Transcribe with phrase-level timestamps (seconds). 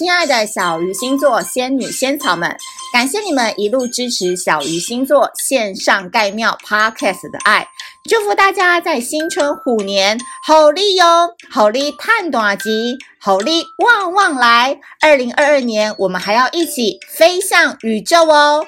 [0.00, 2.56] 亲爱的小鱼星座仙女仙草们，
[2.90, 7.68] 感谢你们一路支持小鱼星座线上盖庙 Podcast 的爱，
[8.04, 11.04] 祝福大家在新春虎年好利哟，
[11.50, 14.80] 好利探短吉，好利旺旺来。
[15.02, 18.64] 二零二二年，我们还要一起飞向宇宙哦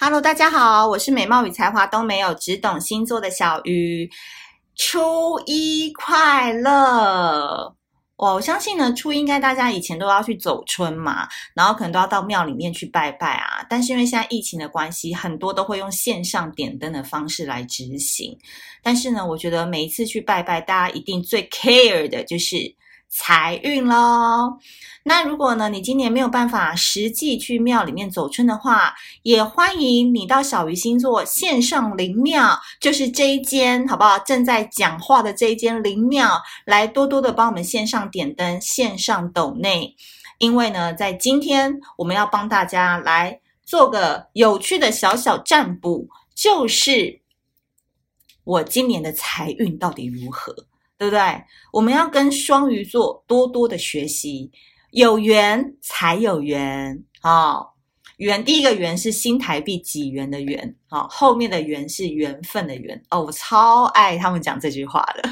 [0.00, 4.10] ！Hello，大家好，我是美貌与才华都没有，只懂星座的小鱼。
[4.78, 7.74] 初一快乐！
[8.16, 13.66] 我相信呢，初一应该大家以前都要去走春嘛，然后可能都要到庙里面去拜拜啊。
[13.68, 18.38] 但是因为现在疫情的关系，很多都会用线上点灯的方式来执行。
[18.82, 22.56] 但是呢，我觉得每一次去拜拜，大家一定最 care 的就是。
[23.08, 24.58] 财运喽！
[25.02, 34.18] 那如果呢，你今年没有办法实际去庙里面走春的话，也欢迎你到小鱼星座线上灵庙，就是这一间，好不好？
[34.18, 39.96] 正在讲话的这一间灵庙，来多多的帮我们线上点灯、线上抖内。
[40.38, 47.20] 因为呢，在今天我们要帮大家来做个有趣的小小占卜，就是
[48.44, 50.54] 我今年的财运到底如何？
[50.98, 51.20] 对不对？
[51.72, 54.50] 我们要跟双鱼座多多的学习，
[54.90, 57.52] 有缘才有缘啊！
[57.52, 57.68] 哦、
[58.16, 65.30] 缘第一个缘是新台币几元的缘啊、哦，后面的缘是缘分的缘哦，我超爱他们讲这句话的。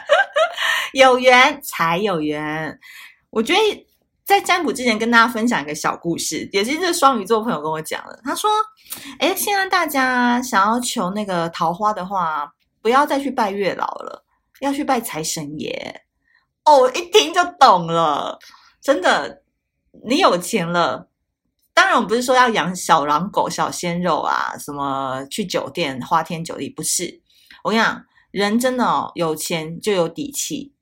[0.94, 2.78] 有缘才有缘，
[3.28, 3.86] 我觉得
[4.24, 8.18] 在占卜之前跟大家分享一个小故事，也是这双鱼座朋友跟我讲的。
[8.24, 8.48] 他说
[9.20, 14.22] ：“哎，现在大家想要求那个桃花的话，不要再去拜月老了。”
[14.60, 16.02] 要去拜财神爷
[16.64, 18.38] 哦，我一听就懂了，
[18.80, 19.42] 真的，
[20.04, 21.08] 你有钱了。
[21.72, 27.20] 当然，我不是说要养小狼狗、小鲜肉啊，什么去酒店花天酒地，不是。
[27.62, 30.72] 我跟你讲，人真的哦，有钱就有底气，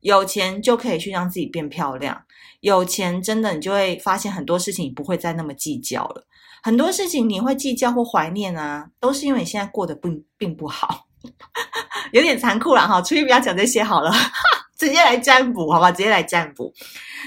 [0.00, 2.24] 有钱就可以去让自己变漂亮，
[2.60, 6.26] 有钱真的你就会发现很多事情你不会再那么计较了。
[6.62, 11.06] 很多事情你会计较或怀念啊，都是因为你现在过得并并不好。
[12.12, 14.12] 有点残酷了哈，出去不要讲这些好了，
[14.78, 16.72] 直接来占卜好吧，直接来占卜。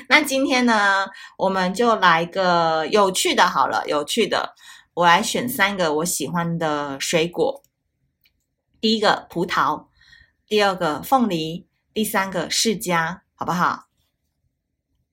[0.08, 1.06] 那今天呢，
[1.38, 4.54] 我们就来个有趣的，好了，有趣的，
[4.94, 7.62] 我来选三个我喜欢的水果。
[8.80, 9.88] 第一个葡萄，
[10.48, 13.86] 第二个凤梨，第三个释迦，好不好？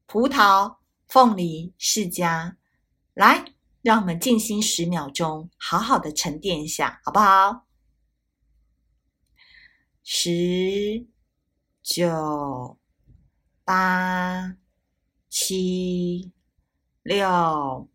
[0.06, 2.54] 葡萄、凤梨、释迦，
[3.12, 3.44] 来，
[3.82, 7.67] 让我们静心十秒钟，好好的沉淀一下，好不好？
[10.10, 11.04] 十、
[11.82, 12.78] 九、
[13.62, 14.56] 八、
[15.28, 16.32] 七、
[17.02, 17.86] 六、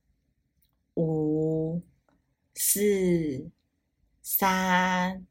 [0.93, 1.81] 五、
[2.53, 3.49] 四、
[4.21, 5.25] 三、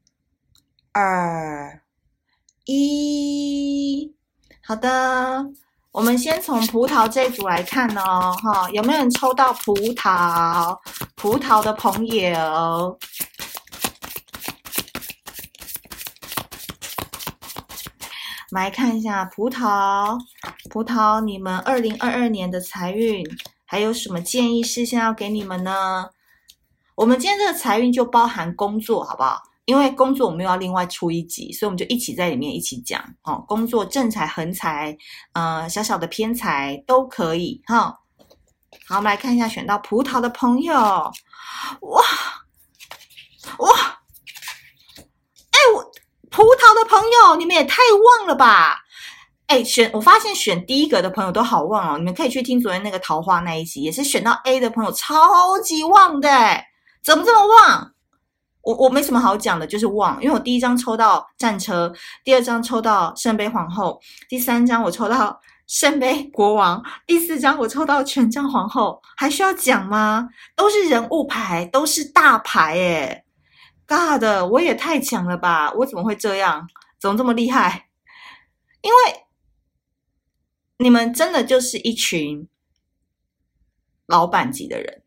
[0.91, 1.81] 二、
[2.65, 4.13] 一。
[4.61, 5.53] 好的，
[5.93, 10.77] 我们先从葡萄这一组来看哦，哈，有没有人抽到葡萄？
[11.15, 12.99] 葡萄的朋友。
[18.53, 20.15] 我们来看一下葡萄，
[20.69, 23.25] 葡萄，你们二零二二年的财运
[23.65, 26.07] 还有什么建议事项要给你们呢？
[26.93, 29.41] 我们今天这个财运就包含工作，好不好？
[29.65, 33.03] 因为工作我们又要另外出一集，所以我们就一起在里面一起讲。
[33.23, 34.95] 哦，工作正财、横财，
[35.31, 37.59] 呃，小小的偏财都可以。
[37.65, 37.97] 哈、
[38.85, 42.03] 好，我们来看一下选到葡萄的朋友，哇
[43.57, 44.02] 哇。
[46.33, 47.77] 葡萄的朋友，你们也太
[48.17, 48.79] 旺了吧！
[49.45, 51.97] 哎，选我发现选第一个的朋友都好旺哦。
[51.99, 56.27] 你们可以去听昨天那个桃花那一集，也是选到 A 的朋友超级旺的，
[57.03, 57.91] 怎么这么旺？
[58.63, 60.17] 我我没什么好讲的，就是旺。
[60.23, 61.93] 因为我第一张抽到战车，
[62.23, 70.27] 第二张抽到圣杯皇后，第三张我抽到圣杯国王，第四张我抽到权杖皇后，还需要讲吗？
[70.55, 73.23] 都是人物牌，都是大牌诶。
[73.93, 75.71] God，我也太强了吧！
[75.73, 76.67] 我怎么会这样？
[76.99, 77.89] 怎么这么厉害？
[78.81, 78.97] 因为
[80.79, 82.47] 你们真的就是一群
[84.07, 85.03] 老板级的人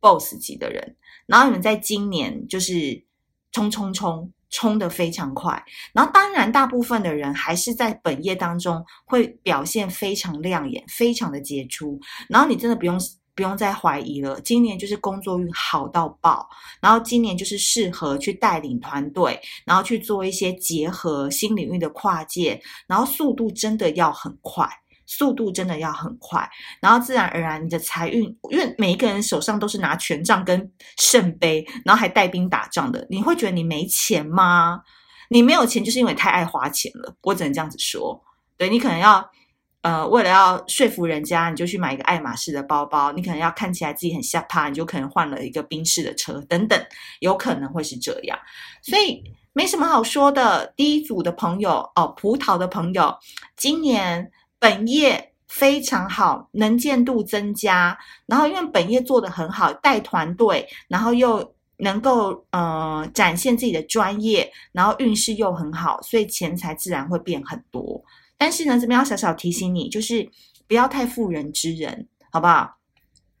[0.00, 0.96] ，boss 级的人，
[1.26, 3.04] 然后你们在今年就是
[3.52, 5.62] 冲冲冲，冲的非常快。
[5.92, 12.00] 然后当然，大部分的人还是在本业当中会表现非常亮眼，非常的杰出。
[12.30, 12.98] 然后你真的不用。
[13.42, 16.48] 不用再怀疑了，今年就是工作运好到爆，
[16.80, 24.64] 然后今年就是适合去带领团队，然后去做一些结合新领域的跨界，然后速度真的要很快，
[25.06, 26.48] 速度真的要很快，
[26.80, 34.80] 然后自然而然你的财运，因为每一个人手上都是拿权杖跟圣杯，然后还带兵打仗的，你会觉得你没钱吗？
[35.30, 38.22] 你没有钱就是因为太爱花钱了，我只能这样子说。
[38.56, 39.28] 对，你可能要。
[39.82, 43.10] 呃，为了要说服人家，你就去买一个爱马仕的包包。
[43.12, 46.80] 你可能要看起来自己很下趴，你就可能换了一个宾士的车，等等，
[47.18, 48.38] 有可能会是这样。
[48.80, 50.72] 所以没什么好说的。
[50.76, 53.12] 第一组的朋友哦，葡萄的朋友，
[53.56, 54.30] 今年
[54.60, 57.98] 本业非常好，能见度增加。
[58.26, 68.00] 然后因为本业做得很好，带团队，然后又能够呃展现自己的专业，然后运势又很好，所以钱财自然会变很多。
[68.42, 70.28] 但是呢，这边要小小提醒你，就是
[70.66, 72.68] 不要太妇人之仁，好不好？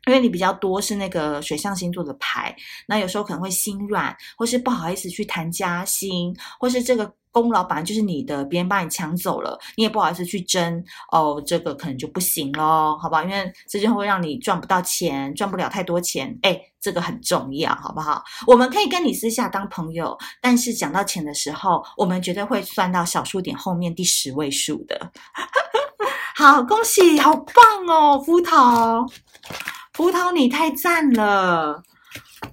[0.06, 2.54] 因为你比较多是那个水象星座的牌，
[2.86, 7.12] 那有时候可能会心软，或是不好意思去谈加薪，或是这个。
[7.32, 13.24] 功劳本来就是你的，别人把你抢走了，你也不好意思去争哦，这个可能就不行咯，好吧？
[13.24, 18.22] 因为这就会让你赚不到钱，赚不了太多钱，诶，这个很重要，好不好？
[18.46, 25.10] 我们可以跟你私下当朋友，但是讲到钱的时候，我们绝对会算到小数点后面第十位数的。
[26.36, 29.10] 好，恭喜， 好棒哦，葡萄，
[29.92, 31.82] 葡萄你太赞了。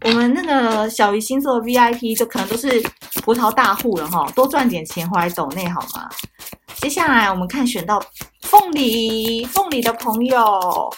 [0.06, 2.82] 我们那个小鱼星座 VIP 就可能都是
[3.22, 6.10] 葡萄大户了哈，多赚点钱回来抖内好吗？
[6.78, 8.02] 接下来我们看选到
[8.42, 10.92] 凤梨，凤梨的朋友，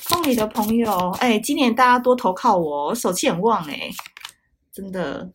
[0.00, 3.90] 凤梨的朋友，哎，今年大家多投靠我，我手气很旺哎，
[4.72, 5.30] 真的，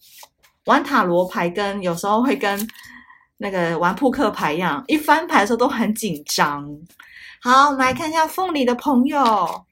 [0.66, 2.68] 玩塔罗牌跟有时候会跟
[3.38, 6.68] 那个玩扑克牌一样，一翻牌的时候都很紧张。
[7.42, 9.66] 好，我们来看一下凤梨的朋友，哇，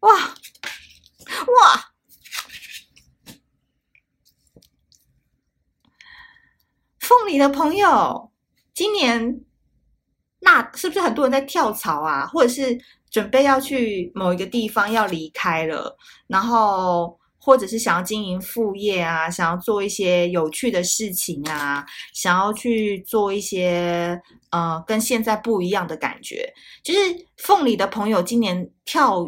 [0.00, 0.14] 哇。
[1.28, 1.90] 哇！
[7.06, 8.32] 凤梨的朋友，
[8.74, 9.40] 今年
[10.40, 12.26] 那是不是很多人在跳槽啊？
[12.26, 12.76] 或者是
[13.08, 24.20] 准备要去某一个地方要离开了，然后或者是想要经营副业啊，想要做一些有趣的事情啊，想要去做一些
[24.50, 26.52] 呃跟现在不一样的感觉。
[26.82, 26.98] 就是
[27.36, 29.24] 凤梨的朋友今年跳。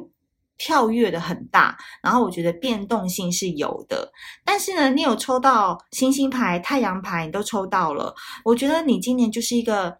[0.58, 4.12] 跳跃的很大，然后我觉得变动性是有的，
[4.44, 8.12] 但是呢，你有抽到星星牌、太阳牌，你都抽到了，
[8.44, 9.96] 我觉得你今年就是一个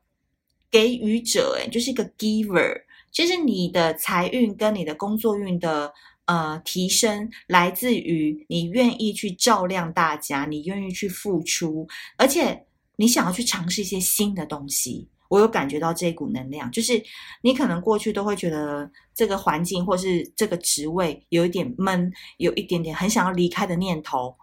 [0.71, 2.83] 给予者，诶，就是一个 giver，
[3.13, 5.93] 就是你的财运跟你的工作运的
[6.27, 12.67] 呃提升，来自于你愿意去照亮大家，你愿意去付出，而且
[12.97, 15.09] 你想要去尝试一些新的东西。
[15.29, 17.03] 我有感觉到这股能量，就是
[17.43, 24.35] 你可能过去都会觉得这个环境或是这个职位有一点闷，有一点点很想要离开的念头。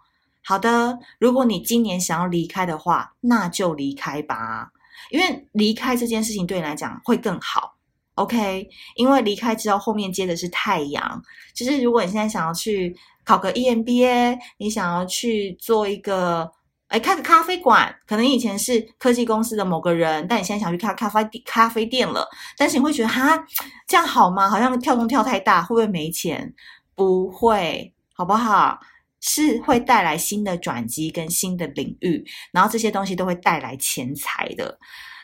[0.44, 4.70] 好的，如果你今年想要离开的话，那就离开吧，
[5.10, 7.74] 因为离开这件事情对你来讲会更好。
[8.14, 11.22] OK，因为离开之后后面接的是太阳，
[11.52, 16.52] 就是如果你现在想要去考个 EMBA，你想要去做一个。
[16.88, 22.28] 哎，开个咖啡馆，可能以前是科技公司的某个人，但你现在想去开咖啡，咖啡店了。
[22.56, 23.44] 但是你会觉得，哈，
[23.86, 24.48] 这样好吗？
[24.48, 26.54] 好像跳动跳太大，会不会没钱？
[26.94, 28.78] 不会，好不好？
[29.20, 34.78] 是会带来新的转机跟新的领域，然后这些东西都会带来钱财的。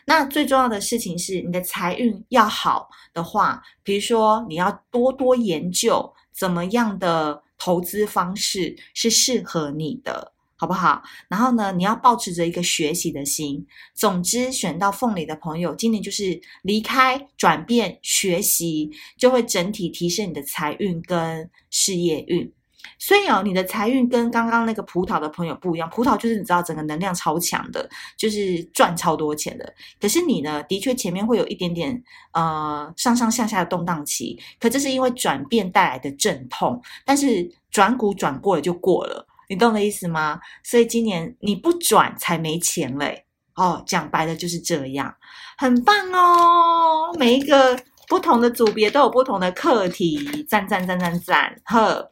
[0.05, 10.32] 那最重要的事情是，你的财运要好的话，比如说你要多多研究怎么样的投资方式是适合你的。
[10.55, 11.01] 好不好？
[11.27, 13.65] 然后呢，你要保持着一个学习的心。
[13.93, 22.51] 总之，选到凤梨的朋友，今年就是离开、转变、学习，就会整体提升你的财运跟事业运。
[22.99, 25.89] 所以哦，你的财运跟刚刚那个葡萄的朋友不一样。
[25.89, 29.73] 葡萄就是你知道，整个能量超强的，就是赚超多钱的。
[29.99, 32.01] 可是你呢，的确前面会有一点点
[32.33, 34.39] 呃上上下下的动荡期。
[34.59, 39.27] 可这是因为转变带来的阵痛，但是转股转过了就过了。
[39.49, 40.39] 你懂我的意思吗？
[40.63, 43.25] 所以今年你不转才没钱嘞。
[43.55, 45.15] 哦，讲白了就是这样，
[45.57, 47.13] 很棒哦。
[47.19, 51.55] 每一个不同的组别都有不同的课题，赞赞赞赞赞！
[51.65, 52.11] 呵，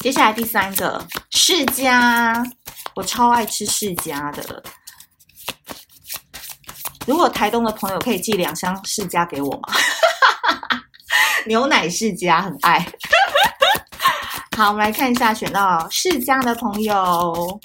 [0.00, 2.44] 接下来第三个释迦，
[2.96, 4.64] 我超爱吃释迦的。
[7.06, 9.72] 如果台东的朋友可以寄两箱释迦给我吗？
[11.46, 12.84] 牛奶世家很爱。
[14.62, 17.60] 好，我们来看一下选到世家的朋友，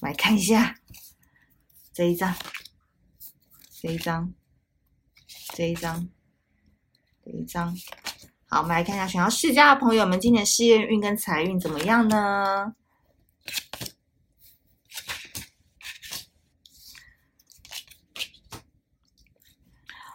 [0.00, 0.74] 来看一下
[1.92, 2.34] 这一张，
[3.80, 4.34] 这一张，
[5.54, 6.08] 这一张，
[7.24, 7.72] 这一张。
[8.48, 12.74] 好，我们来看一下选到世家的朋友们，今年事业运跟财运怎么样呢？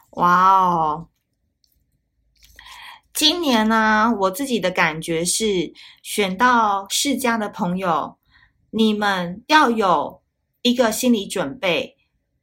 [0.09, 1.07] 哇哦！
[3.25, 8.17] 今年呢，我自己的感觉是，选到世家的朋友，
[8.69, 10.21] 你们要有
[10.61, 11.95] 一个心理准备，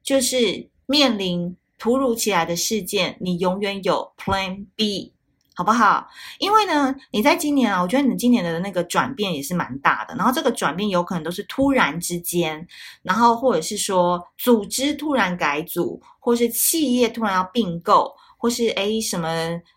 [0.02, 5.12] 就是面临突如其来的事件，你永远有 Plan B。
[5.54, 6.06] 好不好？
[6.38, 10.14] 因为呢，你在今年啊，我觉得你今年的那个转变也是蛮大的。
[10.14, 12.66] 然后这个转变有可能都是突然之间，
[13.02, 18.10] 然后或者是说组织突然改组，或是企业突然要并购，
[18.40, 19.28] 或是诶什么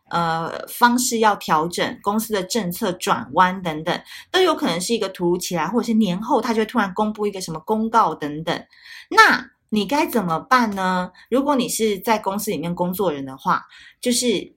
[0.09, 4.01] 呃方式要调整，公司的政策转弯等等，
[4.31, 8.65] 都有可能是一个突如其来，或者是年后他就突然公布一个什么公告等等。
[9.09, 11.11] 那你该怎么办呢？
[11.29, 13.63] 如果你是在公司里面工作人的话，
[14.01, 14.55] 就是。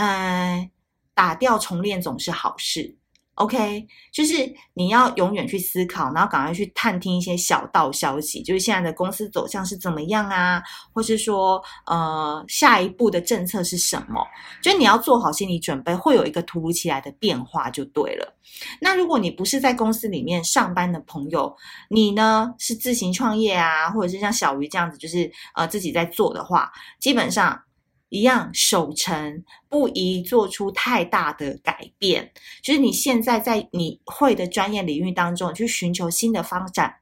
[0.00, 0.70] 嗯，
[1.12, 2.96] 打掉重练总是好事
[3.38, 3.86] ，OK？
[4.12, 14.24] 就是你要永远去思考，然后赶快去探听一些小道消息，就是现在的公司走向是怎么样啊，或是说，呃，下一步的政策是什么？
[14.62, 18.34] 就你要做好心理准备，会有一个突如其来的变化就对了。
[18.80, 21.54] 那如果你不是在公司里面上班的朋友，
[21.88, 27.60] 你呢是自行创业啊，或者是像小鱼这样子，就是呃自己在做的话，基本上。
[28.08, 32.32] 一样守成，不宜做出太大的改变。
[32.62, 36.94] 就是你现在在你会的专业领域当中去寻求新的发展，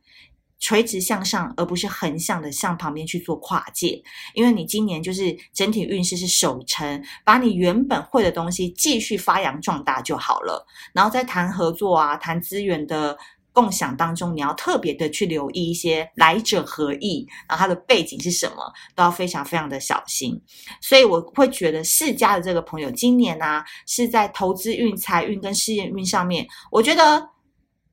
[0.58, 4.02] 垂直向上，而不是横向的向旁边去做跨界。
[4.34, 10.66] 因为你今年就是整体运势是守成，把你原本会的东西继续发扬壮大就好了。
[10.92, 13.16] 然后再谈合作啊，谈资源的。
[13.56, 20.38] 共享当中，你要特别的去留意一些来者何意，然后他的背景是什么，都要非常非常的小心。
[20.82, 27.26] 所以我会觉得世家的这个朋友，今年呢、啊、是在投资运、财运跟事业运上面，我觉得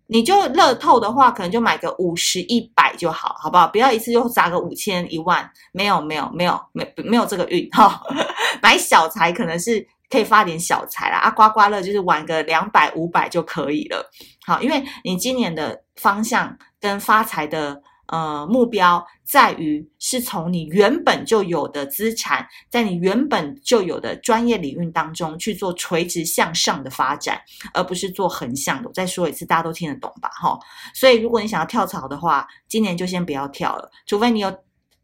[0.07, 3.65] 你就乐透的话，可能就买个五十、一百就好，好不好？
[3.65, 8.03] 不要一次就砸个五千、一万，没有、没有、没有、没没有这个运哈。
[8.61, 9.87] 买小财可能是。
[10.13, 14.07] 可以发点小财啦，啊，刮刮乐就是玩个两百五百就可以了。
[14.45, 27.41] 好，因为你今年的方向跟发财的呃目标在于是从你原本就有的资产，在你原本就有的专业领域当中去做垂直向上的发展，
[27.73, 28.87] 而不是做横向的。
[28.87, 30.29] 我再说一次，大家都听得懂吧？
[30.39, 30.59] 哈，
[30.93, 34.55] 所以如果你想要跳槽的话，今年就先不要跳了，除非你有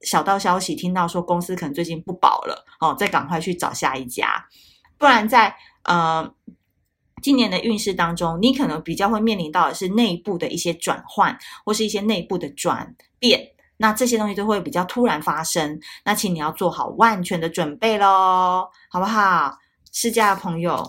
[0.02, 4.46] 小道消息听到说公司可能最近不保了，哦，再赶快去找下一家。
[5.00, 6.32] 不然在呃
[7.24, 13.42] 今年的运势当中，你可能比较会面临到的是内部的一些转换，或是一些内部的转变。
[13.78, 19.58] 那这些东西都会比较突然发生，那请你要做好万全的准备喽，好不好？
[19.92, 20.88] 试驾的朋友，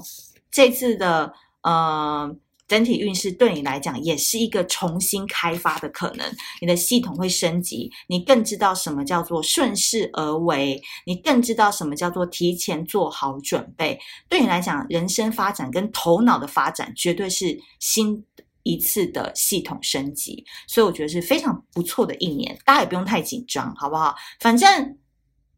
[0.51, 2.37] 这次的呃。
[2.71, 6.25] 整体运势对你来讲也是一个重新开发的可能，
[6.61, 13.99] 你的系统会升级，你更知道什么叫做顺势而为，你更知道什么叫做提前做好准备。
[14.29, 18.25] 对你来讲，人生发展跟头脑的发展绝对是新
[18.63, 24.15] 一次的系统升级，所以我觉得是非常不错的一年，大家也不用太紧张，好不好？
[24.39, 24.97] 反正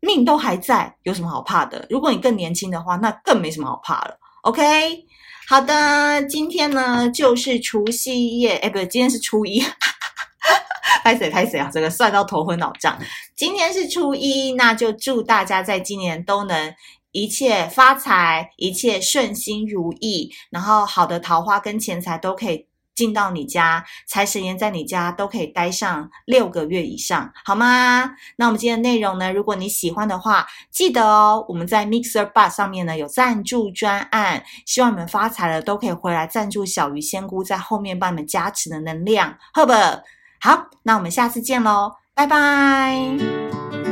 [0.00, 1.86] 命都还在，有什么好怕的？
[1.90, 4.18] 如果你更年轻的话，那更没什么好怕了。
[4.42, 5.06] OK。
[5.48, 9.62] 好的，今天呢就是除夕夜，哎，不对，今天是初一，
[11.04, 11.70] 拍谁拍谁啊？
[11.72, 12.98] 这个帅到头昏脑胀。
[13.36, 16.74] 今天是初一，那就祝大家在今年都能
[17.12, 22.66] 一切发财，一切顺心如意，然后好的桃花跟钱财都可以。
[22.94, 28.10] 进到你家，财神爷在你家都可以待上六个月以上，好吗？
[28.36, 40.02] 那我们今天的内容呢，如果你喜欢的话，记得哦，我们在 Mixer Bus 上面呢有赞助专案，希望你们发财了都可以回来赞助小鱼仙姑在后面帮你们加持的能量，好不好？
[40.40, 43.91] 好，那我们下次见喽，拜拜。